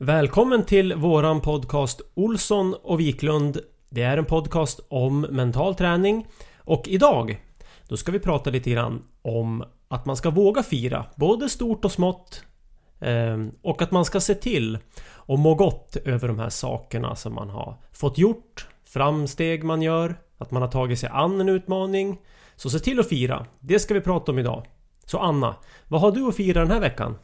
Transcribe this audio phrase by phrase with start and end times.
[0.00, 3.60] Välkommen till våran podcast Olsson och Wiklund.
[3.90, 7.42] Det är en podcast om mental träning och idag
[7.88, 11.92] då ska vi prata lite grann om att man ska våga fira både stort och
[11.92, 12.42] smått
[13.00, 14.78] ehm, och att man ska se till
[15.10, 20.20] och må gott över de här sakerna som man har fått gjort, framsteg man gör,
[20.38, 22.18] att man har tagit sig an en utmaning.
[22.56, 23.46] Så se till att fira.
[23.60, 24.66] Det ska vi prata om idag.
[25.04, 25.56] Så Anna,
[25.88, 27.16] vad har du att fira den här veckan?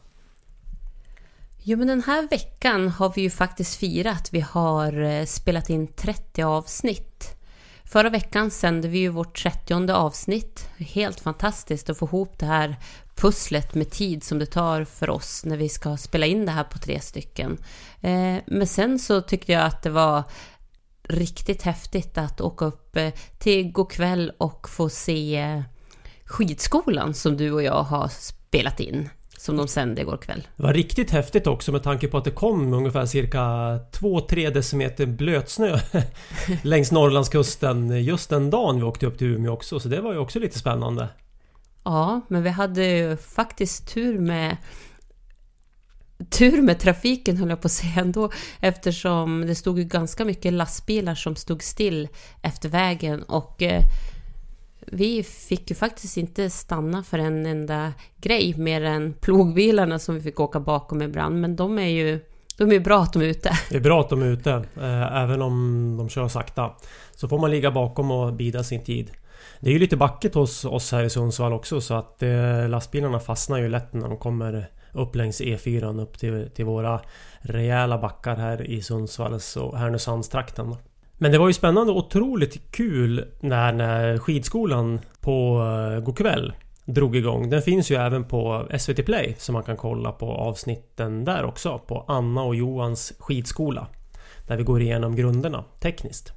[1.67, 4.29] Jo men den här veckan har vi ju faktiskt firat.
[4.31, 7.37] Vi har eh, spelat in 30 avsnitt.
[7.83, 10.69] Förra veckan sände vi ju vårt 30 avsnitt.
[10.77, 12.75] Helt fantastiskt att få ihop det här
[13.15, 16.63] pusslet med tid som det tar för oss när vi ska spela in det här
[16.63, 17.57] på tre stycken.
[18.01, 20.23] Eh, men sen så tyckte jag att det var
[21.03, 25.63] riktigt häftigt att åka upp eh, till Go'kväll och få se
[26.25, 29.09] skidskolan som du och jag har spelat in
[29.45, 30.47] som de sände igår kväll.
[30.55, 35.05] Det var riktigt häftigt också med tanke på att det kom ungefär cirka 2-3 decimeter
[35.05, 35.79] blötsnö
[36.63, 39.79] längs Norrlandskusten just den dagen vi åkte upp till Umeå också.
[39.79, 41.07] Så det var ju också lite spännande.
[41.83, 44.57] Ja, men vi hade ju faktiskt tur med
[46.29, 50.53] tur med trafiken höll jag på att säga ändå eftersom det stod ju ganska mycket
[50.53, 52.07] lastbilar som stod still
[52.41, 53.83] efter vägen och eh,
[54.91, 60.21] vi fick ju faktiskt inte stanna för en enda grej mer än plogbilarna som vi
[60.21, 61.41] fick åka bakom ibland.
[61.41, 62.19] Men de är ju
[62.57, 63.51] de är bra att de är ute.
[63.69, 66.71] Det är bra att de är ute, eh, även om de kör sakta.
[67.15, 69.11] Så får man ligga bakom och bida sin tid.
[69.59, 73.19] Det är ju lite backigt hos oss här i Sundsvall också så att eh, lastbilarna
[73.19, 77.01] fastnar ju lätt när de kommer upp längs E4 upp till, till våra
[77.39, 80.75] rejäla backar här i Sundsvalls och Härnösandstrakten.
[81.17, 86.53] Men det var ju spännande och otroligt kul när, när skidskolan på eh, uh, Go'kväll
[86.85, 87.49] drog igång.
[87.49, 91.79] Den finns ju även på SVT Play så man kan kolla på avsnitten där också.
[91.87, 93.87] På Anna och Johans skidskola.
[94.47, 96.31] Där vi går igenom grunderna tekniskt.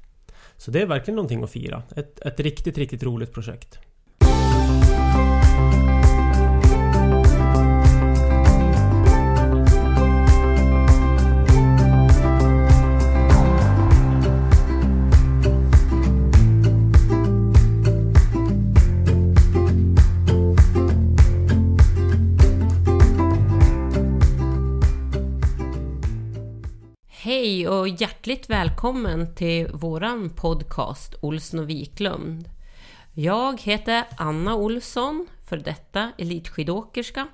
[0.57, 1.83] Så det är verkligen någonting att fira.
[1.95, 3.79] Ett, ett riktigt, riktigt roligt projekt.
[27.39, 32.49] Hej och hjärtligt välkommen till våran podcast Olsson och Wiklund.
[33.13, 37.27] Jag heter Anna Olsson, för detta elitskidåkerska.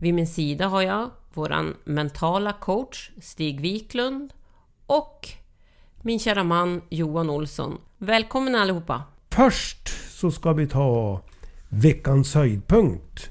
[0.00, 4.32] Vid min sida har jag våran mentala coach Stig Wiklund
[4.86, 5.28] och
[6.02, 7.78] min kära man Johan Olsson.
[7.98, 9.02] Välkommen allihopa!
[9.30, 11.20] Först så ska vi ta
[11.68, 13.30] veckans höjdpunkt.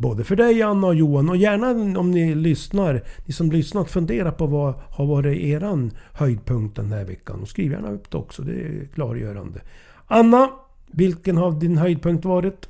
[0.00, 4.32] Både för dig Anna och Johan och gärna om ni lyssnar, ni som lyssnat, fundera
[4.32, 7.40] på vad har varit eran höjdpunkt den här veckan.
[7.40, 9.60] Och skriv gärna upp det också, det är klargörande.
[10.06, 10.50] Anna,
[10.86, 12.68] vilken har din höjdpunkt varit?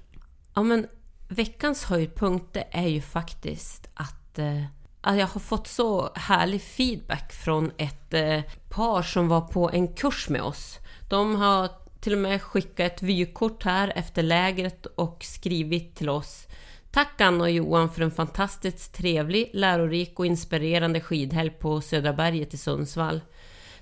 [0.55, 0.87] Ja men
[1.29, 4.65] veckans höjdpunkt det är ju faktiskt att, eh,
[5.03, 10.29] jag har fått så härlig feedback från ett eh, par som var på en kurs
[10.29, 10.79] med oss.
[11.09, 11.69] De har
[12.01, 16.47] till och med skickat ett vykort här efter lägret och skrivit till oss
[16.93, 22.55] Tack Anna och Johan för en fantastiskt trevlig, lärorik och inspirerande skidhelg på Södra berget
[22.55, 23.21] i Sundsvall.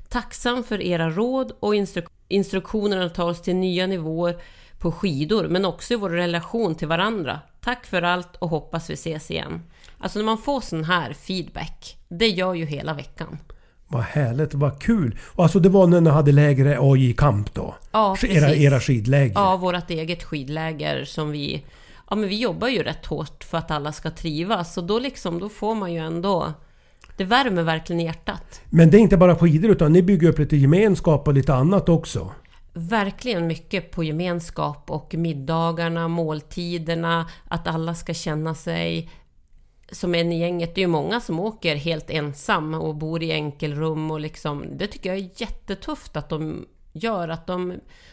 [0.09, 4.37] Tacksam för era råd och instru instruktioner att ta oss till nya nivåer
[4.79, 7.41] på skidor, men också i vår relation till varandra.
[7.61, 9.63] Tack för allt och hoppas vi ses igen.
[9.99, 13.39] Alltså när man får sån här feedback, det gör ju hela veckan.
[13.87, 15.19] Vad härligt, vad kul!
[15.23, 17.75] Och alltså det var när ni hade lägre AJ Camp då?
[17.93, 18.65] Ja, era, precis.
[18.65, 19.35] era skidläger?
[19.35, 21.65] Ja, vårt eget skidläger som vi...
[22.11, 24.79] Ja, men vi jobbar ju rätt hårt för att alla ska trivas.
[24.79, 26.53] Och då liksom, då får man ju ändå...
[27.17, 28.61] Det värmer verkligen i hjärtat.
[28.71, 31.89] Men det är inte bara skidor utan ni bygger upp lite gemenskap och lite annat
[31.89, 32.33] också?
[32.73, 39.11] Verkligen mycket på gemenskap och middagarna, måltiderna, att alla ska känna sig
[39.91, 40.75] som en i gänget.
[40.75, 44.87] Det är ju många som åker helt ensam och bor i enkelrum och liksom, det
[44.87, 46.67] tycker jag är jättetufft att de
[47.03, 47.29] gör.
[47.29, 47.73] Att de,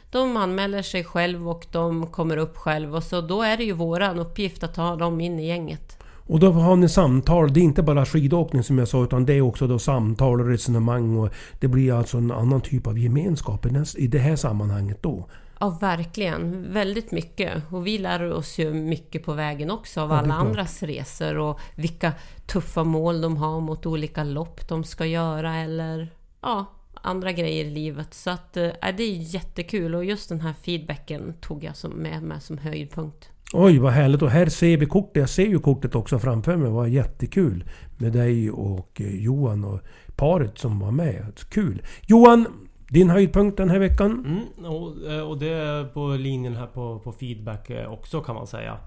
[0.10, 3.74] de anmäler sig själv och de kommer upp själv och så då är det ju
[3.74, 5.98] våran uppgift att ta dem in i gänget.
[6.28, 7.54] Och då har ni samtal.
[7.54, 10.48] Det är inte bara skidåkning som jag sa utan det är också då samtal och
[10.48, 11.18] resonemang.
[11.18, 11.30] Och
[11.60, 13.66] det blir alltså en annan typ av gemenskap
[13.98, 15.28] i det- här sammanhanget då.
[15.60, 16.74] Ja, verkligen.
[16.74, 17.64] Väldigt mycket.
[17.72, 21.60] Och vi lär oss ju mycket på vägen också av Ja, alla andras resor och
[21.76, 22.14] vilka
[22.46, 26.10] tuffa mål de har mot olika lopp de ska göra eller
[26.42, 26.66] ja,
[27.06, 28.14] andra grejer i livet.
[28.14, 32.24] Så att eh, det är jättekul och just den här feedbacken tog jag som med
[32.24, 33.30] mig som höjdpunkt.
[33.54, 34.22] Oj vad härligt!
[34.22, 35.16] Och här ser vi kortet.
[35.16, 36.72] Jag ser ju kortet också framför mig.
[36.72, 37.64] Vad jättekul!
[37.98, 39.80] Med dig och eh, Johan och
[40.16, 41.40] paret som var med.
[41.50, 41.82] Kul!
[42.08, 42.48] Johan!
[42.90, 44.12] Din höjdpunkt den här veckan?
[44.26, 48.48] Mm, och, eh, och det är på linjen här på, på feedback också kan man
[48.48, 48.78] säga.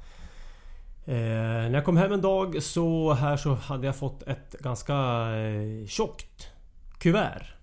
[1.06, 4.94] Eh, när jag kom hem en dag så här så hade jag fått ett ganska
[5.36, 6.48] eh, tjockt
[6.98, 7.57] kuvert.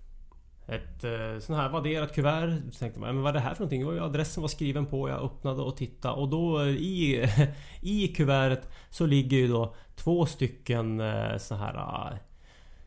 [0.68, 2.62] Ett eh, sånt här vadderat kuvert.
[2.72, 3.82] Så tänkte man, men vad är det här för någonting?
[3.82, 5.10] Jo, adressen var skriven på.
[5.10, 7.30] Jag öppnade och tittade och då eh, i,
[7.82, 11.74] i kuvertet så ligger ju då två stycken eh, så här
[12.12, 12.18] eh,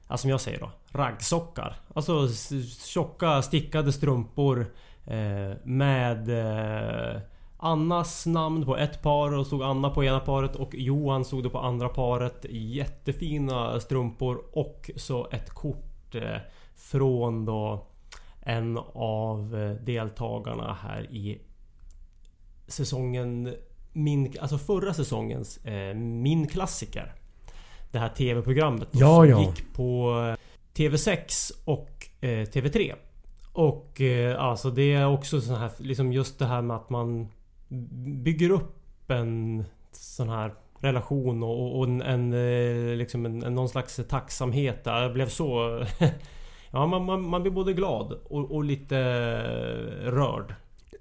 [0.09, 0.71] Ja, som jag säger då.
[0.93, 1.77] Raggsockar.
[1.95, 2.29] Alltså
[2.87, 4.67] tjocka stickade strumpor
[5.07, 7.21] eh, med eh,
[7.59, 11.51] Annas namn på ett par och stod Anna på ena paret och Johan stod det
[11.51, 12.47] på andra paret.
[12.51, 16.37] Jättefina strumpor och så ett kort eh,
[16.79, 17.87] från då
[18.41, 21.41] en av eh, deltagarna här i
[22.67, 23.55] säsongen
[23.93, 27.13] min, alltså förra säsongens eh, Min klassiker.
[27.91, 29.41] Det här TV-programmet då, Ja, som ja.
[29.41, 30.37] gick på eh,
[30.77, 32.95] TV6 och eh, TV3.
[33.53, 37.29] Och eh, alltså det är också så här, liksom just det här med att man
[38.25, 43.55] bygger upp en sån här relation och, och- och en, en, eh, liksom en, en,
[43.55, 44.85] någon slags tacksamhet.
[44.85, 45.03] där.
[45.03, 45.83] Jag blev så...
[46.71, 48.97] ja, man, man, man blir både glad och, och lite
[50.11, 50.55] rörd.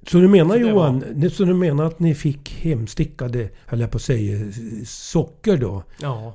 [0.08, 3.92] Så du menar Så Johan, ni- så du menar att ni fick hemstickade, höll jag
[3.92, 4.52] på att säga,
[4.86, 5.84] socker då?
[6.02, 6.34] Ja.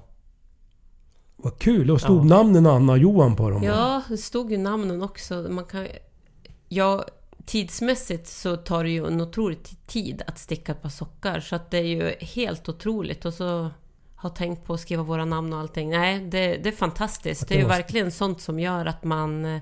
[1.37, 1.91] Vad kul!
[1.91, 2.25] Och stod Ja.
[2.37, 3.63] namnen Anna och Johan på dem?
[3.63, 5.35] Ja, det stod ju namnen också.
[5.51, 5.87] Man kan,
[6.69, 7.05] ja,
[7.45, 11.41] tidsmässigt så tar det ju en otrolig tid att sticka ett par sockar.
[11.41, 13.25] Så att det är ju helt otroligt.
[13.25, 13.71] Och så
[14.23, 15.91] har tänkt på att skriva våra namn och allting.
[15.91, 17.49] Nej, det, det är fantastiskt.
[17.49, 19.61] Det är ju måste- verkligen sånt som gör att man eh,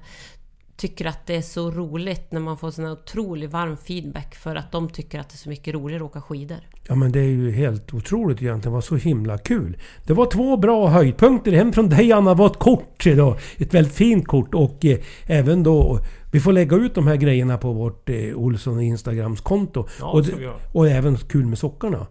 [0.77, 4.57] tycker att det är så roligt när man får sån här otroligt varm feedback för
[4.57, 6.59] att de tycker att det är så mycket roligare att åka skidor.
[6.89, 8.61] Ja men det är ju helt otroligt egentligen.
[8.61, 9.77] Det var så himla kul.
[10.07, 11.53] Det var två bra höjdpunkter.
[11.53, 13.37] En från dig Anna var ett kort då.
[13.59, 16.01] Ett väldigt fint kort och eh, även då...
[16.33, 19.87] Vi får lägga ut de här grejerna på vårt eh, Olsson Instagrams konto.
[20.01, 22.07] Ja, och, det och även kul med sockarna.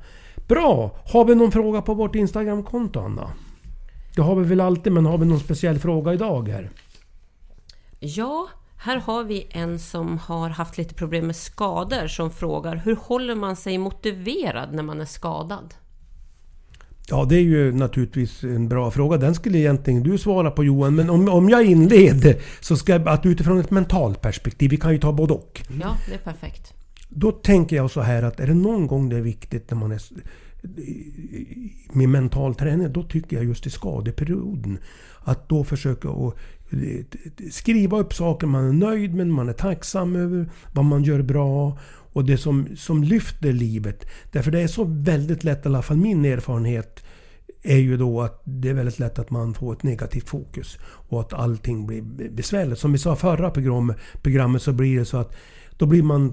[0.49, 0.91] Bra!
[1.05, 3.31] Har vi någon fråga på vårt Instagramkonto Anna?
[4.15, 6.69] Det har vi väl alltid men har vi någon speciell fråga idag här?
[7.99, 12.95] Ja, här har vi en som har haft lite problem med skador som frågar hur
[12.95, 15.73] håller man sig motiverad när man är skadad?
[17.09, 19.17] Ja, det är ju naturligtvis en bra fråga.
[19.17, 20.95] Den skulle egentligen du svara på Johan.
[20.95, 24.91] Men om, om jag inleder så ska jag att utifrån ett mentalt perspektiv, vi kan
[24.91, 25.61] ju ta både och.
[25.81, 26.73] Ja, det är perfekt.
[27.09, 29.91] Då tänker jag så här att är det någon gång det är viktigt när man
[29.91, 30.01] är
[31.91, 34.77] med mental träning, då tycker jag just i skadeperioden.
[35.19, 36.35] Att då försöka att
[36.71, 37.05] eh,
[37.51, 41.77] skriva upp saker man är nöjd med, man är tacksam över, vad man gör bra.
[42.13, 44.05] och det som, som lyfter livet.
[44.31, 47.03] Därför det är så väldigt lätt, i alla fall min erfarenhet,
[47.63, 50.77] är ju då att det är väldigt lätt att man får ett negativt fokus.
[50.81, 52.01] Och att allting blir
[52.31, 52.79] besvärligt.
[52.79, 55.35] Som vi sa förra program, programmet så blir det så att
[55.79, 56.31] då blir man,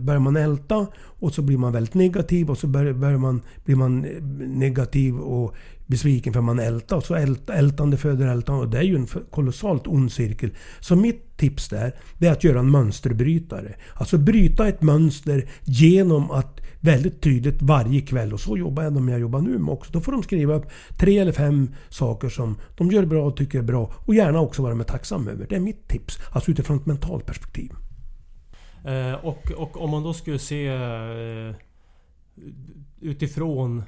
[0.00, 4.04] börjar man älta och så blir man väldigt negativ och så börjar man, blir man
[4.04, 5.54] eh, negativ och
[5.86, 6.96] besviken för man ältar.
[6.96, 8.62] Och så ält, ältande föder ältande.
[8.62, 10.50] Och det är ju en kolossalt ond cirkel.
[10.80, 13.74] Så mitt tips där, det är att göra en mönsterbrytare.
[13.94, 18.32] Alltså bryta ett mönster genom att väldigt tydligt varje kväll.
[18.32, 19.92] Och så jobbar jag när jag jobbar nu med också.
[19.92, 20.66] Då får de skriva upp
[20.98, 23.92] tre eller fem saker som de gör bra och tycker är bra.
[24.06, 25.46] Och gärna också vara med tacksam över.
[25.48, 26.18] Det är mitt tips.
[26.30, 27.70] Alltså utifrån ett mentalt perspektiv.
[28.84, 31.54] Eh, och, och om man då skulle se eh,
[33.00, 33.82] utifrån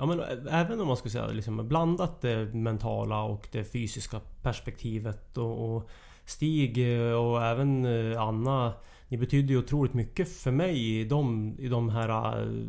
[0.00, 0.20] Ja men
[0.50, 5.90] även om man skulle säga liksom blandat det mentala och det fysiska perspektivet och, och
[6.24, 8.72] Stig eh, och även eh, Anna
[9.08, 12.66] Ni betyder ju otroligt mycket för mig i de, i de här eh,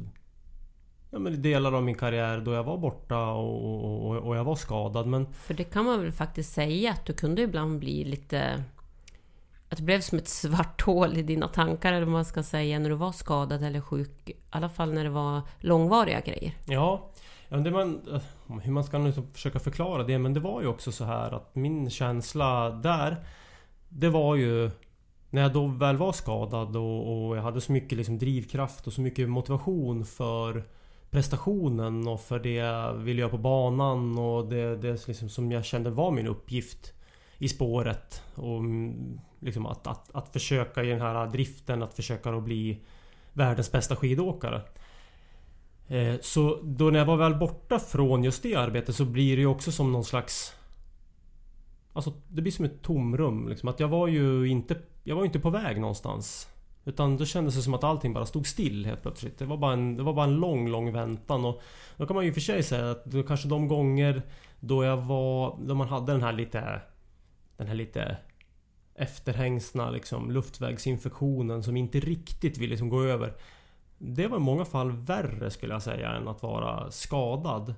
[1.10, 4.56] ja, men delar av min karriär då jag var borta och, och, och, jag var
[4.56, 5.08] skadad.
[5.08, 5.34] Men...
[5.34, 8.64] För det kan man väl faktiskt säga att du kunde ibland bli lite
[9.70, 12.80] att det blev som ett svart hål i dina tankar eller vad man ska säga
[12.80, 14.30] när du var skadad eller sjuk.
[14.30, 16.54] I alla fall när det var långvariga grejer.
[16.66, 17.12] Ja,
[17.50, 18.22] det man, eh,
[18.62, 21.56] hur man ska nu försöka förklara det men det var ju också så här att
[21.56, 23.26] min känsla där
[23.90, 24.72] Det var ju
[25.30, 28.94] när jag då väl var skadad och, och jag hade så mycket liksom drivkraft och
[28.94, 30.64] så mycket motivation för
[31.10, 35.66] prestationen och för det jag ville göra på banan och det, det liksom som jag
[35.66, 36.94] kände var min uppgift
[37.40, 38.24] i spåret.
[38.36, 42.80] Och mm, liksom att, att, att försöka i den här driften att försöka att bli
[43.34, 44.62] världens bästa skidåkare.
[45.88, 49.42] Eh, så då när jag var väl borta från just det arbetet så blir det
[49.42, 50.54] ju också som någon slags...
[51.94, 53.70] Alltså det blir som ett tomrum liksom.
[53.70, 54.78] Att jag var ju inte...
[55.04, 56.48] Jag var inte på väg någonstans.
[56.86, 59.38] Utan då kändes det som att allting bara stod still helt plötsligt.
[59.38, 61.46] Det var bara en, det var bara en lång, lång väntan.
[61.46, 61.62] Och
[61.98, 64.22] då kan man ju för sig säga att kanske de gånger
[64.60, 65.58] då jag var...
[65.62, 66.82] Då man hade den här lite...
[67.60, 68.18] Den här lite
[68.96, 73.34] efterhängsna liksom, luftvägsinfektionen som inte riktigt vill liksom gå över.
[73.98, 77.74] Det var i många fall värre skulle jag säga än att vara skadad.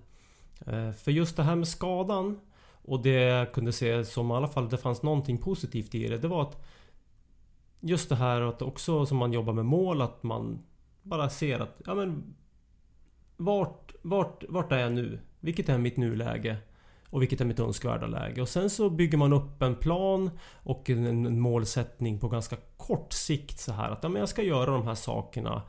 [0.67, 2.39] Eh, för just det här med skadan
[2.81, 6.17] och det jag kunde se som i alla fall det fanns någonting positivt i det.
[6.17, 6.65] Det var att
[7.79, 10.63] Just det här att också som man jobbar med mål att man
[11.01, 12.35] bara ser att ja men
[13.37, 15.19] Vart, vart, vart är jag nu?
[15.39, 16.57] Vilket är mitt nuläge?
[17.11, 18.41] Och vilket är mitt önskvärda läge.
[18.41, 20.29] Och sen så bygger man upp en plan
[20.63, 24.71] och en, målsättning på ganska kort sikt så här att ja, men jag ska göra
[24.71, 25.61] de här sakerna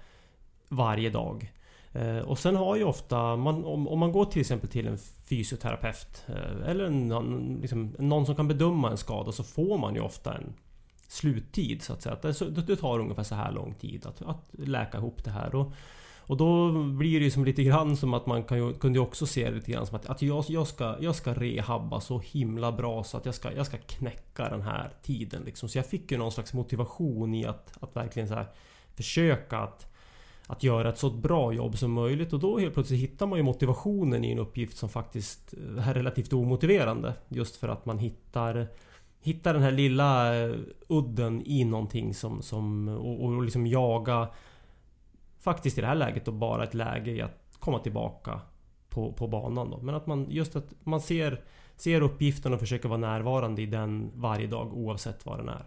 [0.69, 1.53] varje dag.
[1.93, 4.99] Eh, och sen har ju ofta, man, om, om, man går till exempel till en
[4.99, 10.01] fysioterapeut eh, eller en, liksom, någon som kan bedöma en skada så får man ju
[10.01, 10.55] ofta en
[11.09, 12.17] sluttid så att säga.
[12.23, 15.55] Det, det tar ungefär så här lång tid att, att läka ihop det här.
[15.55, 15.73] Och,
[16.27, 19.03] och då blir det ju som lite grann som att man kan ju, kunde ju
[19.03, 22.19] också se det lite grann som att, att jag, jag, ska, jag ska rehabba så
[22.19, 25.69] himla bra så att jag ska, jag ska knäcka den här tiden liksom.
[25.69, 28.47] Så jag fick ju någon slags motivation i att, att verkligen så här
[28.95, 29.89] försöka att
[30.47, 33.43] att göra ett så bra jobb som möjligt och då helt plötsligt hittar man ju
[33.43, 37.13] motivationen i en uppgift som faktiskt eh, är relativt omotiverande.
[37.29, 38.69] Just för att man hittar
[39.25, 40.55] Hitta den här lilla eh,
[40.89, 44.29] udden i någonting som, som och, och liksom jaga
[45.43, 48.41] faktiskt i det här läget då bara ett läge i att komma tillbaka
[48.89, 49.79] på, på banan då.
[49.79, 51.45] Men att man just att man ser,
[51.77, 55.67] ser uppgiften och försöker vara närvarande i den varje dag oavsett vad den är.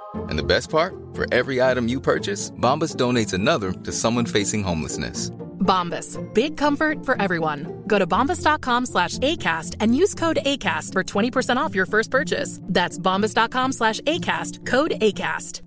[0.15, 0.93] And the best part?
[1.13, 5.31] For every item you purchase, Bombas donates another to someone facing homelessness.
[5.59, 6.17] Bombas.
[6.33, 7.83] Big comfort for everyone.
[7.87, 12.59] Go to bombas.com slash ACAST and use code ACAST for 20% off your first purchase.
[12.63, 14.65] That's bombas.com slash ACAST.
[14.65, 15.61] Code ACAST.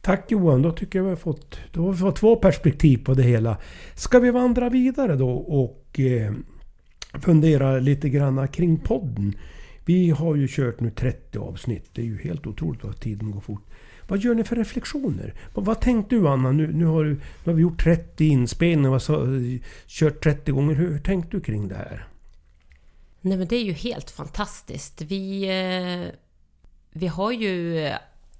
[0.00, 3.14] Tack Johan, då tycker jag vi har fått, då har vi fått två perspektiv på
[3.14, 3.56] det hela.
[3.94, 6.32] Ska vi vandra vidare då och eh,
[7.20, 9.34] fundera lite grann kring podden?
[9.88, 11.90] Vi har ju kört nu 30 avsnitt.
[11.92, 13.66] Det är ju helt otroligt vad tiden går fort.
[14.08, 15.34] Vad gör ni för reflektioner?
[15.54, 16.52] Vad, vad tänkte du Anna?
[16.52, 19.26] Nu, nu, har du, nu har vi gjort 30 inspelningar, och
[19.86, 20.74] kört 30 gånger.
[20.74, 22.08] Hur, hur tänkte du kring det här?
[23.20, 25.02] Nej men det är ju helt fantastiskt.
[25.02, 26.14] Vi, eh,
[26.92, 27.88] vi har ju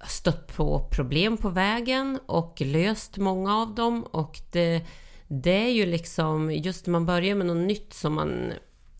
[0.07, 4.03] stött på problem på vägen och löst många av dem.
[4.03, 4.81] Och det,
[5.27, 8.53] det är ju liksom, just när man börjar med något nytt som man,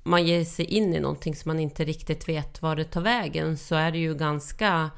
[0.04, 3.58] man ger sig in i någonting som man inte riktigt vet var det tar vägen
[3.58, 4.92] så är det ju ganska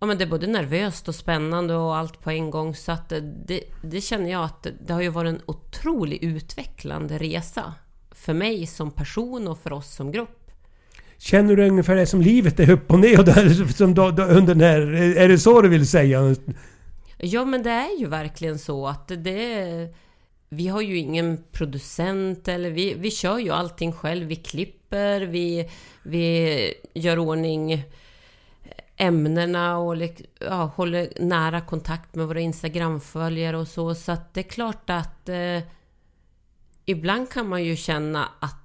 [0.00, 3.08] Ja men det är både nervöst och spännande och allt på en gång så att
[3.46, 7.74] det, det känner jag att det har ju varit en otroligt utvecklande resa.
[8.10, 10.50] För mig som person och för oss som grupp.
[11.18, 14.54] Känner du ungefär det som livet är upp och ner där, som då, då, under
[14.54, 14.80] den här...
[15.16, 16.36] Är det så du vill säga?
[17.18, 19.94] Ja men det är ju verkligen så att det...
[20.52, 24.26] Vi har ju ingen producent eller vi, vi kör ju allting själv.
[24.26, 25.70] Vi klipper, vi,
[26.02, 27.84] vi gör ordning
[28.96, 29.96] ämnena och
[30.40, 33.94] ja, håller nära kontakt med våra Instagramföljare och så.
[33.94, 35.60] Så att det är klart att eh,
[36.84, 38.59] ibland kan man ju känna att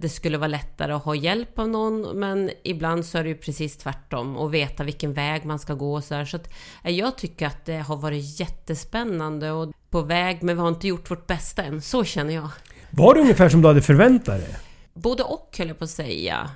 [0.00, 3.36] det skulle vara lättare att ha hjälp av någon men ibland så är det ju
[3.36, 6.24] precis tvärtom och veta vilken väg man ska gå och så här.
[6.24, 6.50] Så att
[6.84, 10.88] eh, jag tycker att det har varit jättespännande och på väg men vi har inte
[10.88, 11.82] gjort vårt bästa än.
[11.82, 12.48] Så känner jag.
[12.90, 14.56] Var det ungefär som du hade förväntat dig?
[14.94, 16.50] Både och höll jag på att säga.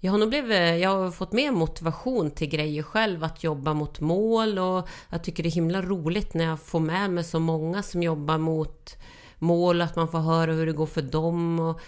[0.00, 4.00] Jag har nog blivit, jag har fått mer motivation till grejer själv, att jobba mot
[4.00, 7.82] mål och jag tycker det är himla roligt när jag får med mig så många
[7.82, 8.96] som jobbar mot
[9.38, 11.60] mål, att man får höra hur det går för dem.
[11.60, 11.80] Och,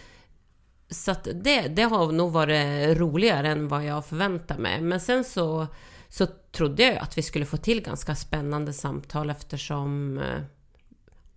[0.90, 4.81] så att det, det har nog varit roligare än vad jag förväntade mig.
[4.81, 5.66] Men sen så,
[6.09, 10.42] så trodde jag att vi skulle få till ganska spännande samtal eftersom eh,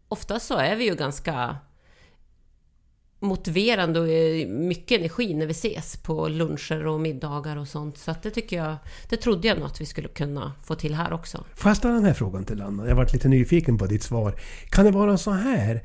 [0.07, 1.57] ofta så är vi ju ganska
[3.23, 4.07] motiverande och
[4.49, 7.97] mycket energi när vi ses på luncher och middagar och sånt.
[7.97, 8.75] Så att det tycker jag,
[9.09, 11.45] det trodde jag nog att vi skulle kunna få till här också.
[11.55, 12.87] Får jag ställa den här frågan till Anna?
[12.87, 14.39] Jag varit lite nyfiken på ditt svar.
[14.69, 15.83] Kan det vara så här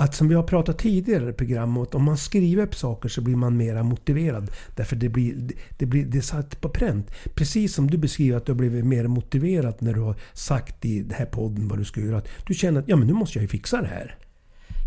[0.00, 3.36] att som vi har pratat tidigare i programmet, om man skriver upp saker så blir
[3.36, 4.50] man mera motiverad.
[4.76, 7.10] Därför det blir, det blir det är satt på pränt.
[7.34, 11.02] Precis som du beskriver att du har blivit mer motiverad när du har sagt i
[11.02, 12.22] den här podden vad du ska göra.
[12.46, 14.18] Du känner att ja, men nu måste jag ju fixa det här.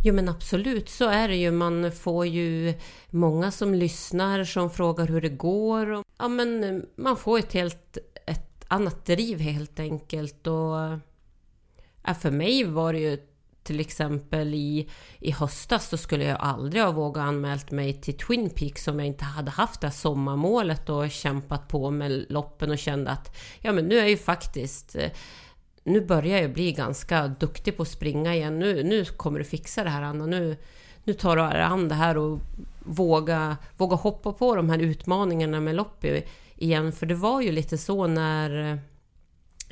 [0.04, 1.52] Jo men absolut, så är det ju.
[1.52, 2.74] Man får ju
[3.10, 6.04] många som lyssnar som frågar hur det går.
[6.20, 10.48] Ja men man får ett helt ett annat driv helt enkelt.
[10.48, 11.00] Och
[12.06, 13.18] ja, för mig var det ju
[13.64, 18.50] till exempel i, i höstas så skulle jag aldrig ha vågat anmält mig till Twin
[18.50, 22.78] Peaks om jag inte hade haft det här sommarmålet och kämpat på med loppen och
[22.78, 24.96] kände att ja men nu är ju faktiskt
[25.84, 28.60] nu börjar jag bli ganska duktig på att springa igen.
[28.60, 30.26] Nu, nu kommer du fixa det här Anna.
[30.26, 30.58] Nu,
[31.04, 32.40] nu tar du an det här och
[32.80, 36.06] våga, våga hoppa på de här utmaningarna med lopp
[36.56, 36.92] igen.
[36.92, 38.80] För det var ju lite så när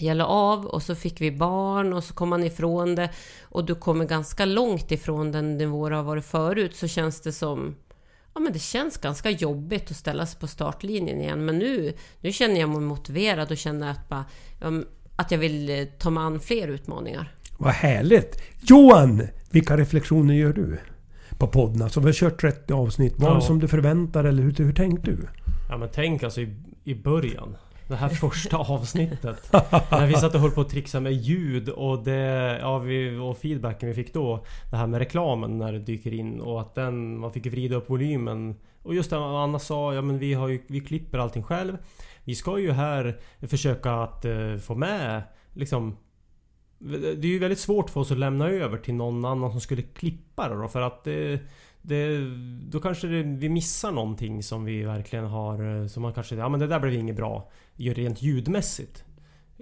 [0.01, 3.09] jag la av och så fick vi barn och så kom man ifrån det
[3.43, 7.31] och du kommer ganska långt ifrån den nivå du har varit förut så känns det
[7.31, 7.75] som
[8.33, 12.31] Ja men det känns ganska jobbigt att ställa sig på startlinjen igen men nu, nu
[12.31, 14.25] känner jag mig motiverad och känner att bara,
[15.15, 17.33] att jag vill eh, ta mig an fler utmaningar.
[17.57, 18.41] Vad härligt!
[18.61, 19.27] Johan!
[19.49, 20.79] Vilka reflektioner gör du?
[21.37, 21.81] På podden?
[21.81, 23.13] Alltså vi har kört 30 avsnitt.
[23.17, 23.41] Var det Ja.
[23.41, 25.27] som du förväntar eller hur, hur tänkte du?
[25.69, 27.55] Ja men tänk alltså i, i början.
[27.89, 29.53] Det här första avsnittet.
[29.91, 32.57] när vi satt och höll på att trixa med ljud och det...
[32.61, 34.45] Ja, vi, och feedbacken vi fick då.
[34.69, 37.19] Det här med reklamen när det dyker in och att den...
[37.19, 38.55] Man fick vrida upp volymen.
[38.83, 40.61] Och just det vad Anna sa, ja men vi har ju...
[40.67, 41.77] Vi klipper allting själv.
[42.23, 45.23] Vi ska ju här försöka att eh, få med
[45.53, 45.97] liksom...
[46.79, 49.81] Det är ju väldigt svårt för oss att lämna över till någon annan som skulle
[49.81, 51.39] klippa det då för att eh,
[51.81, 52.19] det,
[52.69, 55.81] då kanske det, vi missar någonting som vi verkligen har...
[55.81, 56.35] Eh, som man kanske...
[56.35, 57.49] Ja men det där blev inget bra.
[57.75, 59.03] Rent ljudmässigt.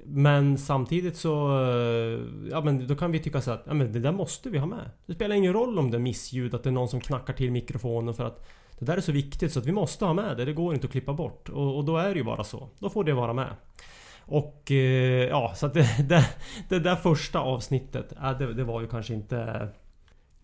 [0.06, 1.62] Men samtidigt så...
[1.62, 2.20] Eh,
[2.52, 4.68] ja men då kan vi tycka så att ja, men det där måste vi ha
[4.68, 4.92] med.
[5.06, 7.52] Det spelar ingen roll om det är missljud, att det är någon som knackar till
[7.52, 8.48] mikrofonen för att...
[8.80, 10.46] Det där är så viktigt så att vi måste ha med det.
[10.46, 11.50] Det går inte att klippa bort.
[11.50, 12.70] Och, och då är det ju bara så.
[12.80, 13.56] Då får det vara med.
[14.20, 16.26] Och eh, ja, så att det, det,
[16.70, 19.70] det där första avsnittet, det, det var ju kanske inte...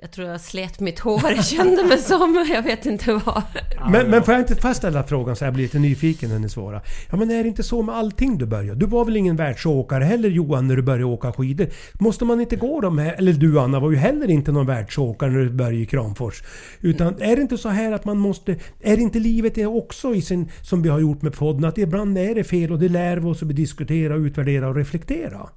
[0.04, 3.44] Jag tror jag slet mitt hår, jag kände mig som, jag vet inte vad.
[3.92, 6.82] Men, men får jag inte fastställa frågan så jag blir lite nyfiken när ni svarar?
[7.10, 8.76] Ja men är det inte så med allting du börjar?
[8.76, 11.68] Du var väl ingen världsåkare heller Johan när du började åka skidor?
[11.94, 13.14] Måste man inte gå de här...
[13.14, 16.44] Eller du Anna var ju heller inte någon världsåkare när du började i Kramfors.
[16.82, 18.56] Utan är det inte så här att man måste...
[18.82, 20.50] Är inte livet det också i sin...
[20.62, 23.28] Som vi har gjort med podden, att ibland är det fel och det lär vi
[23.28, 25.50] oss att diskutera, utvärdera och reflektera?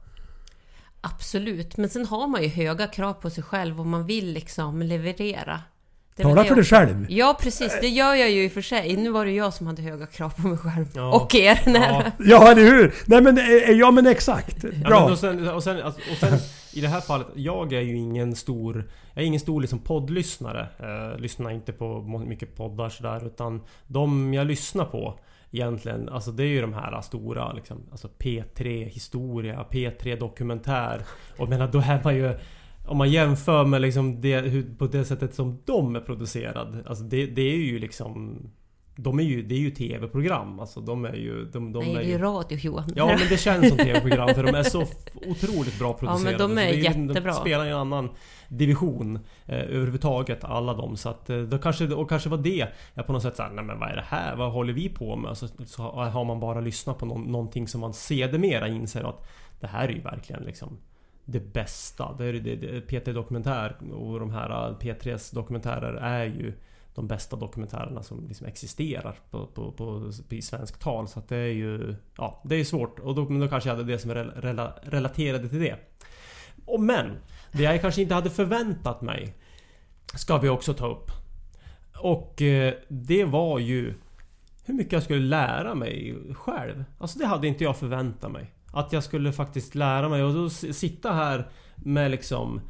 [1.15, 4.83] Absolut, men sen har man ju höga krav på sig själv och man vill liksom
[4.83, 5.61] leverera.
[6.17, 7.07] Det Tala för dig själv.
[7.09, 8.97] Ja precis, det gör jag ju i och för sig.
[8.97, 10.87] Nu var det jag som hade höga krav på mig själv.
[10.95, 11.15] Ja.
[11.15, 11.61] Och er.
[11.67, 12.03] Ja.
[12.19, 12.95] Ja, eller hur?
[13.05, 14.65] Nej men, eh, ja men exakt.
[14.65, 15.01] Ja, Bra.
[15.03, 16.39] men och, sen, och, sen, och sen
[16.77, 18.91] i det här fallet, jag är ju ingen stor...
[19.15, 20.69] Jag är ingen stor liksom poddlyssnare.
[20.79, 25.19] Eh, lyssnar inte på mycket poddar sådär utan de jag lyssnar på
[25.51, 31.03] Egentligen, alltså det är ju de här stora liksom, alltså P3 historia, P3 dokumentär.
[31.39, 32.35] Och menar då är man ju...
[32.87, 36.83] Om man jämför med liksom det, hur, på det sättet som de är producerad.
[36.87, 38.39] Alltså det, det är ju liksom...
[38.99, 40.61] De är ju, det är ju TV-program.
[40.61, 41.45] Alltså de är ju...
[41.45, 42.93] De, de Nej, är det är ju radio Johan.
[42.97, 44.85] Ja men det känns som TV-program för de är så
[45.27, 46.39] otroligt bra Ja, producerade.
[46.49, 47.33] men de är det ju- jättebra.
[47.33, 48.09] De spelar i en annan
[48.49, 50.97] division eh, överhuvudtaget alla de.
[50.97, 53.65] Så att eh, då kanske, och kanske var det jag på något sätt såhär, nej
[53.65, 54.37] men vad är det här?
[54.37, 55.37] Vad håller vi på med?
[55.39, 59.27] Så, så har man bara lyssnat på någon, någonting som man sedermera inser att
[59.61, 60.79] det här är ju verkligen liksom
[61.25, 62.15] det bästa.
[62.19, 66.53] Det är, det, det, P3 Dokumentär och de här eh, P3s dokumentärer är ju
[66.97, 71.09] de bästa dokumentärerna som liksom existerar på, på, på, i svensk tal.
[71.09, 71.95] Så att det är ju...
[72.17, 72.99] Ja, det är svårt.
[72.99, 75.77] Och då, men då kanske jag hade det som rela, relaterade till det.
[76.65, 77.17] Och men!
[77.53, 79.35] Det jag kanske inte hade förväntat mig
[80.15, 81.11] ska vi också ta upp.
[81.99, 83.95] Och eh, det var ju
[84.65, 86.85] hur mycket jag skulle lära mig själv.
[86.99, 88.51] Alltså det hade inte jag förväntat mig.
[88.73, 92.61] Att jag skulle faktiskt lära mig och då sitta här med liksom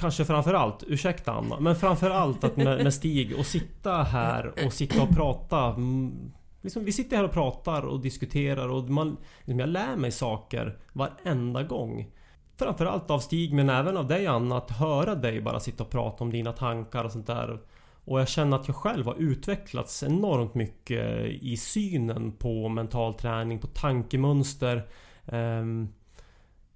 [0.00, 5.02] Kanske framförallt, ursäkta Anna, men framförallt att med, med Stig och sitta här och sitta
[5.02, 5.64] och prata.
[5.66, 10.10] Mm, liksom, vi sitter här och pratar och diskuterar och man, liksom, jag lär mig
[10.10, 12.10] saker varenda gång.
[12.58, 16.24] Framförallt av Stig men även av dig Anna, att höra dig bara sitta och prata
[16.24, 17.60] om dina tankar och sånt där.
[18.04, 23.58] Och jag känner att jag själv har utvecklats enormt mycket i synen på mental träning,
[23.58, 24.88] på tankemönster.
[25.26, 25.88] Ehm,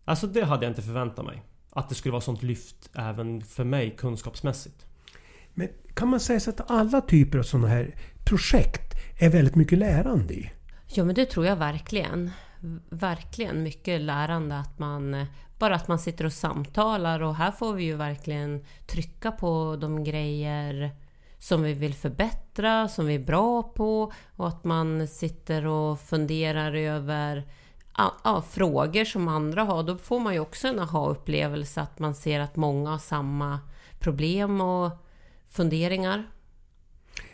[0.04, 1.42] alltså det hade jag inte förväntat mig.
[1.76, 4.87] Att det skulle vara sånt lyft även för mig kunskapsmässigt.
[5.54, 9.78] Men kan man säga så att alla typer av sådana här projekt är väldigt mycket
[9.78, 10.50] lärande i?
[10.87, 12.30] Ja men det tror jag verkligen.
[12.88, 15.26] Verkligen mycket lärande att man
[15.58, 20.04] bara att man sitter och samtalar och här får vi ju verkligen trycka på de
[20.04, 20.90] grejer
[21.38, 26.74] som vi vill förbättra, som vi är bra på och att man sitter och funderar
[26.74, 27.44] över
[27.96, 29.83] ja, frågor som andra har.
[29.83, 33.59] Då får man ju också en aha-upplevelse att man ser att många har samma
[34.00, 34.90] problem och
[35.48, 36.24] funderingar.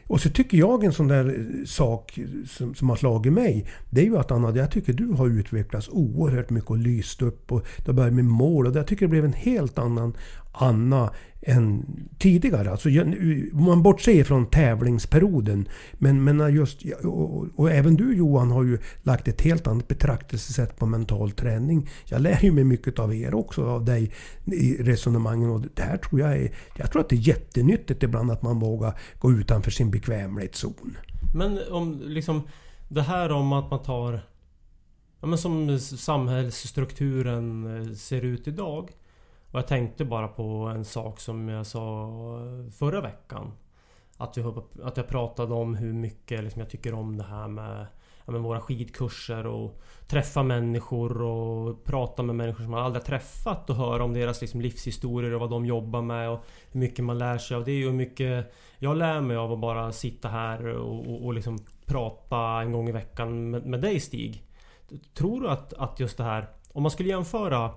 [0.07, 2.19] Och så tycker jag en sån där sak
[2.49, 3.67] som, som har slagit mig.
[3.91, 7.53] Det är ju att Anna, jag tycker du har utvecklats oerhört mycket och lyst upp.
[7.53, 8.67] Och du har börjat med mål.
[8.67, 10.15] Och jag tycker det blev en helt annan
[10.53, 11.11] Anna
[11.43, 11.87] än
[12.19, 12.71] tidigare.
[12.71, 15.69] Alltså, om man bortser från tävlingsperioden.
[15.93, 20.79] Men, men just, och, och, även du Johan har ju lagt ett helt annat betraktelsesätt
[20.79, 21.89] på mental träning.
[22.05, 24.13] Jag lär ju mig mycket av er också, av dig
[24.45, 25.51] i resonemangen.
[25.51, 26.55] Och det här tror jag är...
[26.77, 30.97] Jag tror att det är jättenyttigt ibland att man vågar gå utanför sin bekvämlighetszon.
[31.35, 32.43] Men om liksom
[32.89, 34.21] det här om att man tar...
[35.21, 38.91] Ja men som samhällsstrukturen eh, ser ut idag.
[39.51, 40.43] Och jag tänkte bara på
[40.75, 42.11] en sak som jag sa
[42.79, 43.53] förra veckan.
[44.17, 44.45] Att, vi,
[44.83, 47.87] att jag pratade om hur mycket liksom, jag tycker om det här med
[48.31, 53.77] med våra skidkurser och träffa människor och prata med människor som man aldrig träffat och
[53.77, 57.39] höra om deras liksom, livshistorier och vad de jobbar med och hur mycket man lär
[57.39, 61.07] sig av det och hur mycket jag lär mig av att bara sitta här och,
[61.07, 64.43] och, och liksom prata en gång i veckan med, med dig Stig.
[65.15, 67.71] Tror du att, att just det här, om man skulle jämföra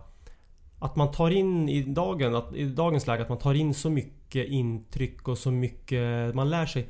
[0.84, 3.89] att man tar in i, dagen, att, i dagens läge att man tar in så
[3.89, 6.89] mycket intryck och så mycket man lär sig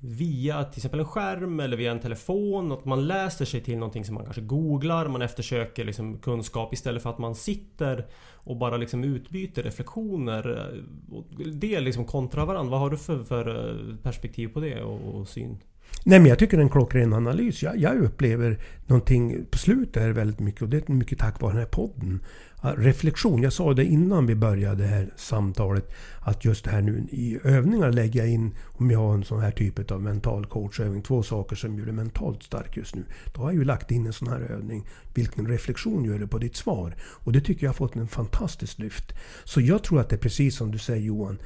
[0.00, 2.72] via till exempel en skärm eller via en telefon.
[2.72, 5.08] Att man läser sig till någonting som man kanske googlar.
[5.08, 10.70] Man eftersöker liksom kunskap istället för att man sitter och bara liksom utbyter reflektioner.
[11.54, 12.70] Det liksom kontra varandra.
[12.70, 15.58] Vad har du för, för eh, perspektiv på det och, och syn?
[16.04, 17.62] Nej men jag tycker det är en klockren analys.
[17.62, 21.52] Jag, jag upplever någonting på slutet här väldigt mycket och det är mycket tack vare
[21.52, 22.20] den här podden
[22.62, 23.42] reflektion.
[23.42, 25.92] Jag sa det innan vi började det här samtalet.
[26.20, 29.40] Att just det här nu i övningar lägger jag in, om jag har en sån
[29.40, 33.04] här typ av mental coachövning, två saker som gör dig mentalt stark just nu.
[33.34, 34.86] Då har jag ju lagt in en sån här övning.
[35.14, 36.94] Vilken reflektion gör du på ditt svar?
[37.00, 39.12] Och det tycker jag har fått en fantastisk lyft.
[39.44, 41.38] Så jag tror att det är precis som du säger Johan.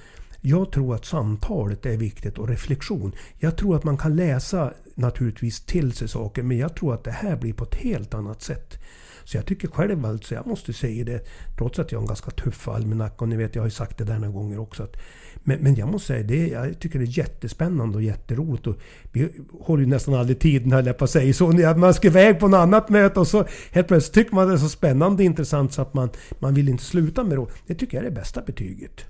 [0.47, 3.13] Jag tror att samtalet är viktigt och reflektion.
[3.39, 7.11] Jag tror att man kan läsa naturligtvis till sig saker men jag tror att det
[7.11, 8.79] här blir på ett helt annat sätt.
[9.25, 11.27] Så jag tycker själv alltså, jag måste säga det,
[11.59, 13.99] trots att jag har en ganska tuff almanacka och ni vet jag har ju sagt
[13.99, 14.83] det där några gånger också.
[14.83, 14.97] Att,
[15.37, 18.67] men, men jag måste säga det, jag tycker det är jättespännande och jätteroligt.
[18.67, 18.77] Och
[19.13, 19.29] vi
[19.61, 21.53] håller ju nästan aldrig tiden höll jag på att säga så.
[21.53, 24.55] När man ska iväg på något annat möte och så helt plötsligt tycker man det
[24.55, 27.47] är så spännande och intressant så att man, man vill inte sluta med det.
[27.67, 29.05] Det tycker jag är det bästa betyget.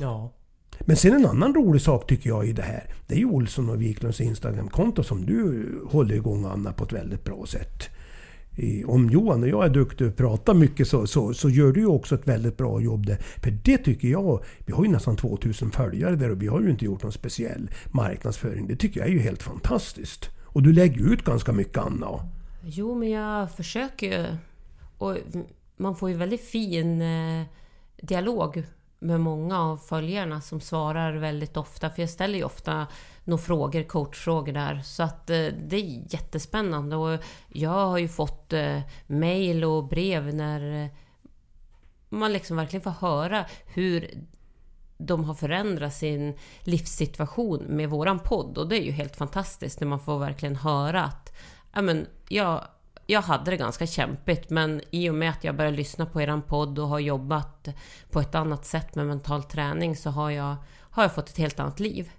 [0.00, 0.32] Ja.
[0.80, 2.94] Men sen en annan rolig sak tycker jag i det här.
[3.06, 7.24] Det är ju Olsson och Wiklunds Instagramkonto som du håller igång Anna på ett väldigt
[7.24, 7.90] bra sätt
[8.86, 11.86] om Johan och jag är duktiga och pratar mycket så, så, så, gör du ju
[11.86, 13.16] också ett väldigt bra jobb där.
[13.16, 16.70] För det tycker jag, vi har ju nästan 2000 följare där och vi har ju
[16.70, 18.66] inte gjort någon speciell marknadsföring.
[18.66, 20.30] Det tycker jag är ju helt fantastiskt.
[20.44, 22.06] Och du lägger ut ganska mycket Anna.
[22.64, 24.26] Jo, men jag försöker ju.
[24.98, 25.16] Och
[25.76, 27.42] man får ju väldigt fin eh,
[28.02, 28.62] dialog
[28.98, 31.90] med många av följarna som svarar väldigt ofta.
[31.90, 32.86] För jag ställer ju ofta
[33.24, 34.80] några frågor, coachfrågor där.
[34.84, 36.96] Så att eh, det är jättespännande.
[36.96, 40.90] Och jag har ju fått eh, mail och brev när eh,
[42.08, 44.24] man liksom verkligen får höra hur
[44.98, 48.58] de har förändrat sin livssituation med våran podd.
[48.58, 51.32] Och det är ju helt fantastiskt när man får verkligen höra att
[51.72, 52.64] ja, men, jag
[53.06, 56.42] jag hade det ganska kämpigt men i och med att jag började lyssna på eran
[56.42, 57.68] podd och har jobbat
[58.10, 60.56] på ett annat sätt med mental träning så har jag,
[60.90, 62.10] har jag fått ett helt annat liv.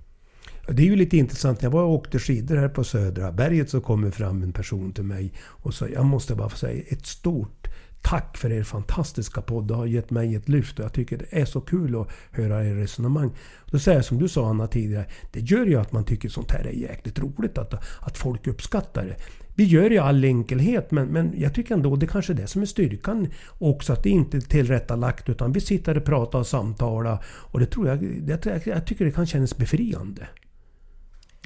[0.70, 1.64] Det är ju lite intressant.
[1.64, 5.04] Jag var och åkte skidor här på Södra berget så kommer fram en person till
[5.04, 7.57] mig och sa jag måste bara få säga ett stort
[8.02, 9.68] tack för er fantastiska podd.
[9.68, 12.66] Det har gett mig ett lyft och jag tycker det är så kul att höra
[12.66, 13.32] er resonemang.
[13.66, 15.06] Då säger jag som du sa Anna tidigare.
[15.32, 17.58] Det gör ju att man tycker sånt här är jäkligt roligt.
[17.58, 19.16] Att, att folk uppskattar det.
[19.56, 22.48] Vi gör det i all enkelhet men, men jag tycker ändå det kanske är det
[22.48, 23.28] som är styrkan
[23.60, 23.94] också.
[23.94, 27.26] Att det inte är tillrättalagt utan vi sitter och pratar och samtalar.
[27.26, 30.28] Och det tror jag, det, jag tycker det kan kännas befriande.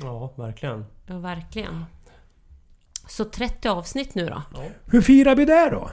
[0.01, 0.85] Ja, verkligen.
[1.05, 1.85] Ja, verkligen.
[3.07, 4.43] Så 30 avsnitt nu då?
[4.53, 4.63] Ja.
[4.85, 5.91] Hur firar vi det då?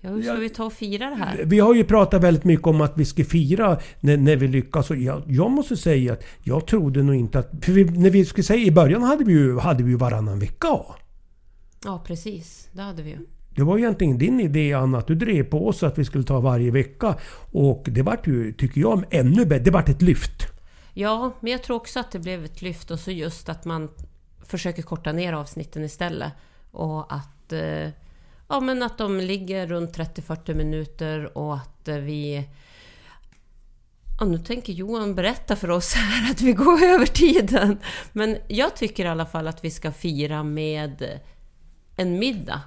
[0.00, 1.42] Ja, hur ska vi ta och fira det här?
[1.44, 4.90] Vi har ju pratat väldigt mycket om att vi ska fira när, när vi lyckas.
[4.90, 7.50] Och jag, jag, måste säga att jag trodde nog inte att...
[7.62, 10.38] För vi, när vi skulle säga i början hade vi ju, hade vi ju varannan
[10.38, 10.68] vecka.
[11.84, 12.68] Ja, precis.
[12.72, 13.18] Det hade vi ju.
[13.50, 16.40] Det var egentligen din idé Anna, att du drev på oss att vi skulle ta
[16.40, 17.16] varje vecka.
[17.52, 19.64] Och det vart ju, tycker jag, ännu bättre.
[19.64, 20.46] Det vart ett lyft.
[20.94, 23.88] Ja, men jag tror också att det blev ett lyft och så just att man
[24.46, 26.32] försöker korta ner avsnitten istället.
[26.70, 27.88] Och att, eh,
[28.50, 32.48] ja, men att de ligger runt 30-40 minuter och att eh, vi...
[34.20, 37.78] Ja, nu tänker Johan berätta för oss här att vi går över tiden.
[38.12, 41.20] Men jag tycker i alla fall att vi ska fira med
[41.96, 42.60] en middag.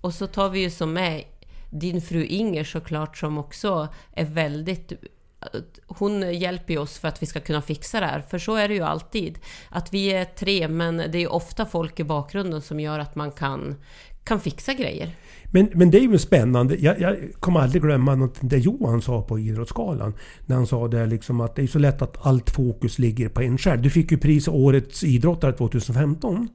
[0.00, 1.24] Och så tar vi ju som med
[1.70, 4.92] din fru Inger såklart som också är väldigt
[5.86, 8.20] hon hjälper ju oss för att vi ska kunna fixa det här.
[8.20, 9.38] För så är det ju alltid.
[9.68, 13.32] Att vi är tre, men det är ofta folk i bakgrunden som gör att man
[13.32, 13.76] kan,
[14.28, 15.10] kan fixa grejer.
[15.52, 16.76] Men, men det är ju spännande.
[16.76, 20.14] Jag, jag kommer aldrig glömma något det Johan sa på Idrottsgalan.
[20.46, 23.42] När han sa det liksom att det är så lätt att allt fokus ligger på
[23.42, 23.82] en själv.
[23.82, 26.48] Du fick ju pris Årets idrottare 2015.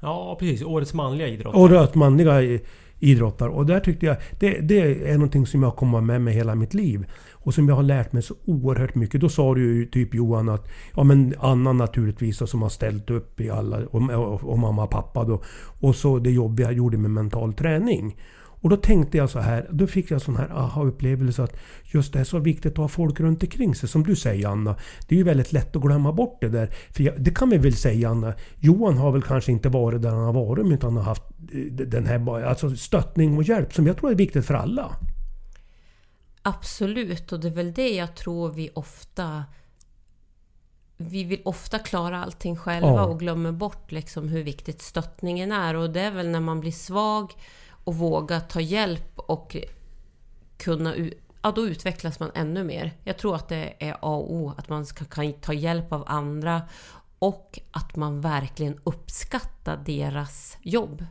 [0.00, 0.62] Ja, precis.
[0.62, 1.62] Årets manliga idrottare.
[1.62, 2.60] Årets manliga
[2.98, 3.50] idrottare.
[3.50, 4.16] Och där tyckte jag...
[4.38, 7.06] Det, det är någonting som jag kommer med mig hela mitt liv.
[7.48, 9.20] Och som jag har lärt mig så oerhört mycket.
[9.20, 10.68] Då sa du ju typ Johan att...
[10.96, 13.78] Ja men Anna naturligtvis som har ställt upp i alla...
[13.78, 15.42] Och, och, och mamma och pappa då.
[15.80, 18.16] Och så det jobb jag gjorde med mental träning.
[18.60, 22.20] Och då tänkte jag så här, då fick jag sån här aha-upplevelse att just det
[22.20, 23.88] är så viktigt att ha folk runt omkring sig.
[23.88, 24.76] Som du säger Anna,
[25.08, 26.70] det är ju väldigt lätt att glömma bort det där.
[26.90, 30.10] För jag, det kan vi väl säga Anna, Johan har väl kanske inte varit där
[30.10, 33.86] han har varit utan han har haft eh, den här alltså stöttning och hjälp som
[33.86, 34.96] jag tror är viktigt för alla.
[36.48, 39.44] Absolut, och det är väl det jag tror vi ofta
[41.00, 43.04] vi vill ofta klara allting själva Ja.
[43.04, 45.74] och glömmer bort liksom hur viktigt stöttningen är.
[45.74, 47.32] Och det är väl när man blir svag
[47.84, 49.56] och vågar ta hjälp och
[50.56, 50.94] kunna...
[51.42, 52.92] Ja, då utvecklas man ännu mer.
[53.04, 56.04] Jag tror att det är A och O, att man ska, kan ta hjälp av
[56.06, 56.62] andra
[57.18, 61.04] och att man verkligen uppskattar deras jobb.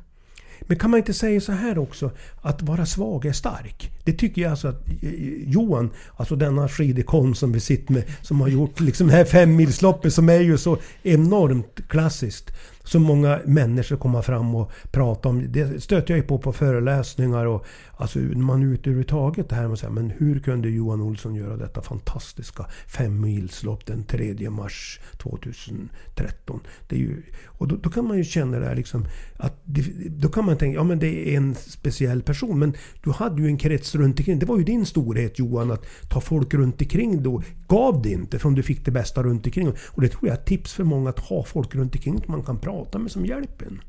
[0.61, 2.11] Men kan man inte säga så här också?
[2.41, 3.91] Att vara svag är stark.
[4.03, 8.03] Det tycker jag alltså att eh, eh, Johan, alltså denna skidikon som vi sitter med,
[8.21, 12.51] som har gjort liksom det här femmilsloppet som är ju så enormt klassiskt.
[12.87, 15.51] Så många människor kommer fram och pratar om.
[15.51, 17.65] Det stöter jag ju på på föreläsningar och
[17.97, 21.01] alltså när man är ute överhuvudtaget det här med att säga, men hur kunde Johan
[21.01, 26.59] Olsson göra detta fantastiska femmilslopp den 3 mars 2013?
[26.87, 29.81] Det är ju, och då, då kan man ju känna det här liksom att det,
[30.09, 32.59] då kan man tänka, ja men det är en speciell person.
[32.59, 32.73] Men
[33.03, 34.39] du hade ju en krets runt omkring.
[34.39, 37.43] Det var ju din storhet Johan, att ta folk runt omkring då.
[37.67, 39.67] Gav det inte för om du fick det bästa runt omkring.
[39.69, 42.31] Och det tror jag är ett tips för många att ha folk runt omkring som
[42.31, 43.81] man kan prata Prata med som hjälper en.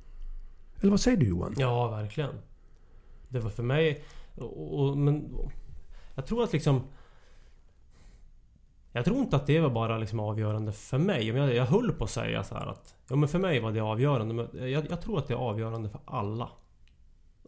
[0.81, 1.55] Eller vad säger du Johan?
[1.59, 2.31] Ja, verkligen.
[3.29, 4.05] Det var för mig...
[4.37, 5.39] Och, och, men
[6.15, 6.83] jag tror att liksom...
[8.93, 11.29] Jag tror inte att det var bara liksom avgörande för mig.
[11.29, 12.95] Jag, jag höll på att säga så här att...
[13.09, 14.35] Ja men för mig var det avgörande.
[14.35, 16.49] Men jag, jag tror att det är avgörande för alla.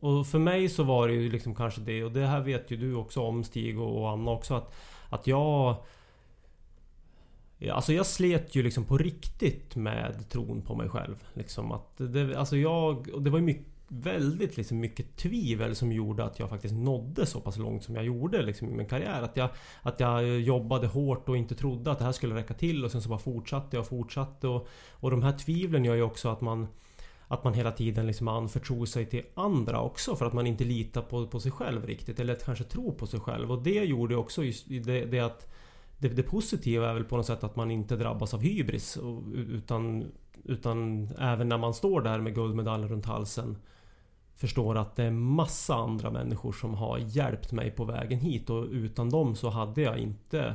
[0.00, 2.04] Och för mig så var det ju liksom kanske det.
[2.04, 4.54] Och det här vet ju du också om Stig och, och Anna också.
[4.54, 4.74] Att,
[5.08, 5.76] att jag...
[7.60, 11.16] Eh, alltså jag slet ju liksom på riktigt med tron på mig själv.
[11.34, 15.92] Liksom att det, alltså jag, och det var ju mycket, väldigt liksom mycket tvivel som
[15.92, 19.22] gjorde att jag faktiskt nådde så pass långt som jag gjorde liksom i min karriär.
[19.22, 19.50] Att jag,
[19.82, 23.02] att jag jobbade hårt och inte trodde att det här skulle räcka till och sen
[23.02, 24.48] så bara fortsatte jag och fortsatte.
[24.48, 26.66] Och, och de här tvivlen gör ju också att man
[27.28, 31.02] att man hela tiden liksom anförtror sig till andra också för att man inte litar
[31.02, 32.20] på, på sig själv riktigt.
[32.20, 33.52] Eller kanske tror på sig själv.
[33.52, 35.50] Och det gjorde också just det, det att
[36.00, 38.96] det, det positiva är väl på något sätt att man inte drabbas av hybris.
[38.96, 40.12] och- Utan,
[40.44, 43.56] utan även när man står där med guldmedaljen runt halsen
[44.36, 48.64] Förstår att det är massa andra människor som har hjälpt mig på vägen hit och
[48.70, 50.54] utan dem så hade jag inte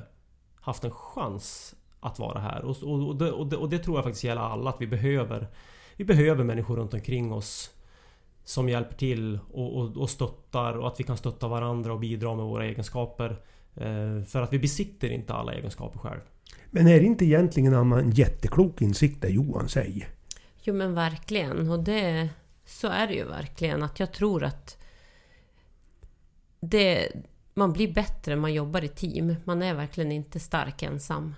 [0.62, 2.66] haft en chans att vara här.
[2.66, 4.88] Och, och, och, det, och, det, och det tror jag faktiskt gäller alla att vi
[4.88, 5.48] behöver
[5.98, 7.70] Vi behöver människor runt omkring oss
[8.44, 12.36] som hjälper till och, och, och stöttar och att vi kan stötta varandra och bidra
[12.36, 13.38] med våra egenskaper.
[13.78, 16.20] Eh, för att vi besitter inte alla egenskaper själv.
[16.72, 20.08] Men är det inte egentligen en jätteklok insikt det Johan säger?
[20.62, 21.70] Jo men verkligen.
[21.70, 22.30] Och det,
[22.66, 23.84] så är det ju verkligen.
[23.84, 24.78] Att jag tror att
[26.60, 27.12] det,
[27.54, 29.36] man blir bättre när man jobbar i team.
[29.44, 31.36] Man är verkligen inte stark ensam.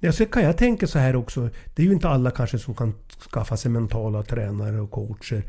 [0.00, 1.50] Ja, så kan jag tänka så här också.
[1.74, 2.94] Det är ju inte alla kanske som kan
[3.32, 5.44] skaffa sig mentala tränare och coacher.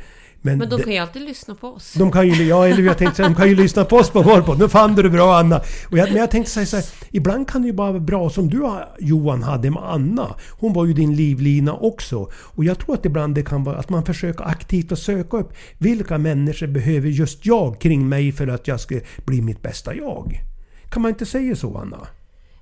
[0.46, 1.94] Men, Men de kan ju alltid lyssna på oss.
[1.94, 4.42] De kan ju, ja, eller jag tänkte de kan ju lyssna på oss på vår
[4.42, 4.60] podd.
[4.60, 5.62] Nu fann du det bra Anna.
[5.92, 8.30] Och jag, men jag tänkte säga så här, ibland kan det ju bara vara bra
[8.30, 10.36] som du Johan hade med Anna.
[10.60, 12.30] Hon var ju din livlina också.
[12.34, 15.54] Och jag tror att ibland det kan vara att man försöker aktivt att söka upp
[15.78, 20.42] vilka människor behöver just jag kring mig för att jag ska bli mitt bästa jag.
[20.90, 22.08] Kan man inte säga så Anna?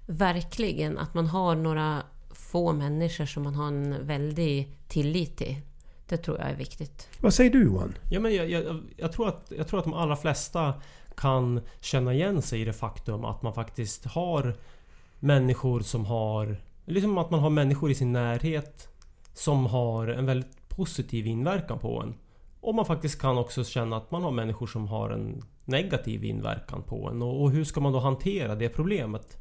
[0.06, 0.98] Verkligen.
[0.98, 5.56] Att man har några få människor som man har en väldig tillit till.
[6.08, 7.10] Det tror jag är viktigt.
[7.20, 7.94] Vad säger du Johan?
[8.10, 10.74] Ja, men jag, jag, jag, tror att, jag tror att de allra flesta
[11.16, 14.54] kan känna igen sig i det faktum att man faktiskt har
[15.20, 16.58] människor som har...
[16.86, 18.88] Liksom att man har människor i sin närhet
[19.34, 22.16] som har en väldigt positiv inverkan på en.
[22.62, 26.84] Och man faktiskt kan också känna att man har människor som har en negativ inverkan
[26.84, 27.22] på en.
[27.22, 29.38] Och, och hur ska man då hantera det problemet?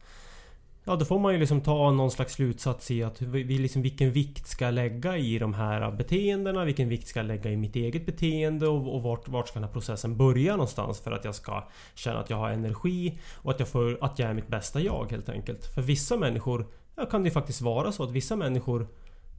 [0.85, 4.13] Ja, då får man ju liksom ta någon slags slutsats i att vi, liksom, vilken
[4.13, 6.65] vikt ska jag lägga i de här beteendena?
[6.65, 8.69] Vilken vikt ska jag lägga i mitt eget beteende?
[8.69, 12.21] Och, och vart, vart ska den här processen börja någonstans för att jag ska känna
[12.21, 15.29] att jag har energi och att jag, får, att jag är mitt bästa jag helt
[15.29, 15.75] enkelt.
[15.75, 16.67] För vissa människor
[16.97, 18.89] ja, kan det ju faktiskt vara så att vissa människor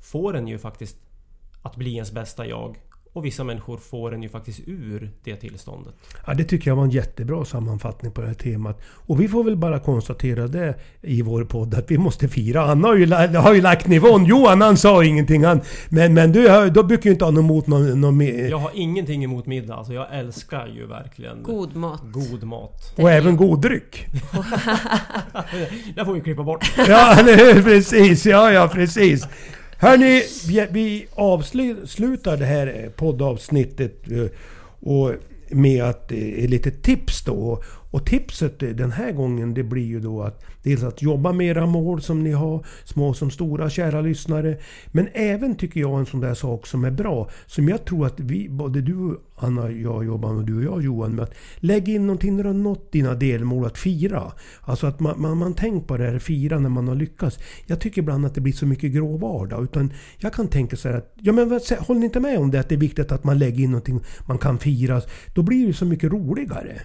[0.01, 0.97] får en ju faktiskt
[1.61, 2.77] att bli ens bästa jag.
[3.15, 5.93] Och vissa människor får en ju faktiskt ur det tillståndet.
[6.27, 8.81] Ja, det tycker jag var en jättebra sammanfattning på det här temat.
[8.85, 12.61] Och vi får väl bara konstatera det i vår podd att vi måste fira.
[12.71, 14.25] Anna har ju, har ju lagt nivån.
[14.25, 15.43] Johan han sa ingenting.
[15.43, 18.21] Han, men, men du, har- då brukar ju inte ha något emot någon, någon.
[18.49, 19.75] Jag har ingenting emot middag.
[19.75, 22.01] Alltså jag älskar ju verkligen God mat.
[22.03, 22.93] god mat.
[22.97, 24.05] Och även god dryck.
[25.95, 26.71] det får vi klippa bort.
[26.87, 27.17] Ja?
[27.63, 28.25] Precis.
[28.25, 29.27] Ja, ja, precis.
[29.83, 34.11] Hörni, vi, vi avslutar det här poddavsnittet.
[34.11, 34.25] Eh,
[34.89, 35.11] och
[35.49, 37.63] med att eh, lite tips då.
[37.93, 41.65] Och tipset den här gången det blir ju då att dels att jobba med era
[41.65, 44.57] mål som ni har, små som stora, kära lyssnare.
[44.87, 48.19] Men även tycker jag en sån där sak som är bra, som jag tror att
[48.19, 52.07] vi, både du Anna, jag jobbar med, du och jag Johan, med att lägga in
[52.07, 54.31] någonting när du har nått dina delmål att fira.
[54.61, 57.39] Alltså att man, man, man tänker på det här fira när man har lyckats.
[57.65, 59.63] Jag tycker ibland att det blir så mycket grå vardag.
[59.63, 62.59] Utan jag kan tänka så här att, ja men håller ni inte med om det?
[62.59, 65.01] Att det är viktigt att man lägger in någonting man kan fira.
[65.33, 66.81] Då blir det så mycket roligare.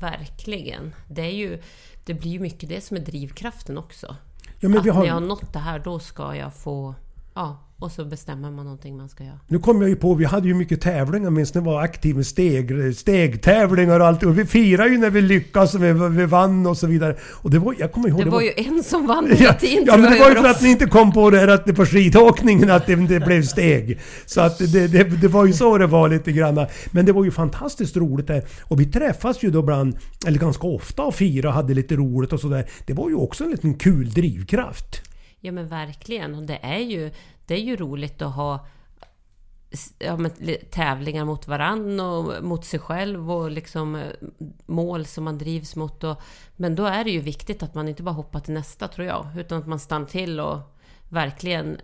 [0.00, 0.94] Verkligen.
[1.08, 1.62] Det, är ju,
[2.04, 4.16] det blir ju mycket det som är drivkraften också.
[4.60, 5.00] Ja, men att vi har...
[5.00, 6.94] när jag har nått det här, då ska jag få...
[7.34, 9.40] Ja, och så bestämmer man någonting man ska göra.
[9.48, 12.16] Nu kom jag ju på, vi hade ju mycket tävlingar minst när jag var aktiv
[12.16, 14.22] med steg, stegtävlingar och allt.
[14.22, 17.16] Och vi firade ju när vi lyckades och vi, vi vann och så vidare.
[17.32, 18.18] Och det var, jag kommer ihåg...
[18.18, 20.34] Det, det var, var ju en som vann hela tiden Ja, men det var ju
[20.34, 23.20] för att ni inte kom på det här att det på skidåkningen att det, det
[23.20, 24.00] blev steg.
[24.26, 26.66] Så att det, det, det var ju så det var lite grann.
[26.90, 28.44] Men det var ju fantastiskt roligt där.
[28.62, 32.32] Och vi träffas ju då ibland, eller ganska ofta och firade och hade lite roligt
[32.32, 32.66] och sådär.
[32.86, 35.02] Det var ju också en liten kul drivkraft.
[35.44, 36.34] Ja men verkligen.
[36.34, 37.10] Och det är ju,
[37.46, 38.66] det är ju roligt att ha
[39.98, 40.30] ja, men,
[40.70, 44.02] tävlingar mot varann och mot sig själv och liksom eh,
[44.66, 46.04] mål som man drivs mot.
[46.04, 46.22] Och,
[46.56, 49.26] men då är det ju viktigt att man inte bara hoppar till nästa tror jag,
[49.36, 50.58] utan att man stannar till och
[51.08, 51.76] verkligen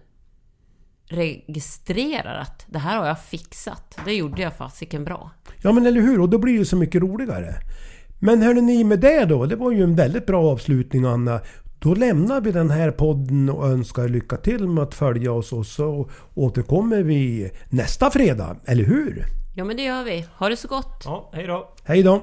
[1.05, 3.99] registrerar att det här har jag fixat.
[4.05, 5.31] Det gjorde jag fasiken bra.
[5.63, 7.55] Ja men eller hur, och då blir det så mycket roligare.
[8.19, 11.41] Men hörni ni med det då, det var ju en väldigt bra avslutning Anna.
[11.83, 15.67] Då lämnar vi den här podden och önskar lycka till med att följa oss och
[15.67, 19.25] så återkommer vi nästa fredag, eller hur?
[19.57, 20.27] Ja men det gör vi.
[20.37, 21.03] Ha det så gott!
[21.05, 21.75] Ja, hej då!
[21.85, 22.23] Hej då!